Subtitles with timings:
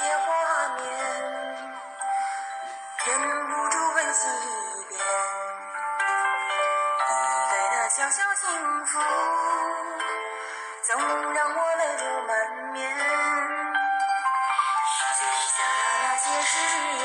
[0.00, 0.28] 些画
[0.76, 0.82] 面
[3.04, 3.08] 忍
[3.48, 4.98] 不住温习一遍
[6.96, 7.10] 你
[7.50, 8.42] 给的小小幸
[8.86, 8.98] 福
[10.84, 10.88] 总
[11.34, 12.32] 让我泪流满
[12.72, 12.80] 面？
[15.22, 15.58] 你下
[16.02, 16.56] 那些誓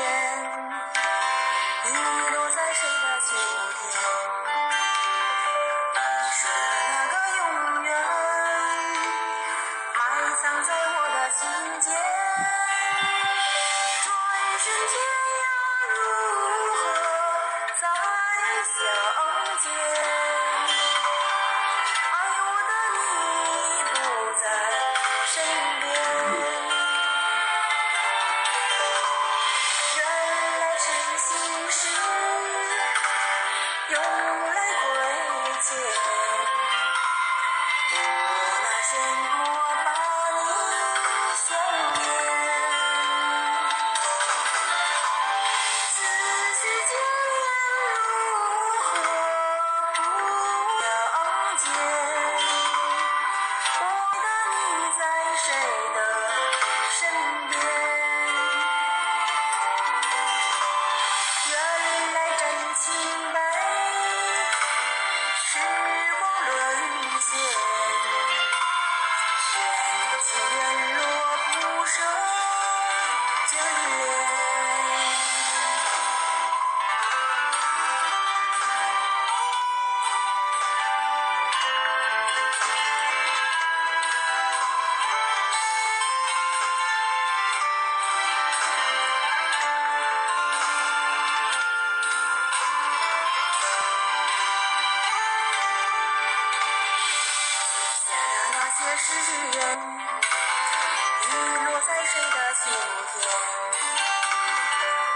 [19.58, 19.95] 相
[55.46, 55.95] 在
[98.96, 99.60] 的那些誓言，
[101.20, 101.30] 遗
[101.64, 102.64] 落在谁的心
[103.12, 103.14] 田？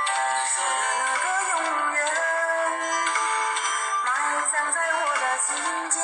[0.06, 0.12] 你
[0.52, 1.52] 说的那个永
[1.94, 1.98] 远，
[4.04, 4.06] 埋
[4.52, 5.48] 葬在我的心。
[5.90, 5.96] 间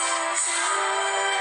[0.00, 1.39] Yes, I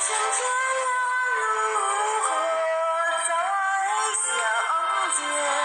[0.00, 0.40] 再见
[0.80, 0.88] 了，
[1.72, 1.76] 如
[2.22, 2.28] 何
[3.26, 3.30] 再
[4.16, 4.40] 相
[5.16, 5.61] 见？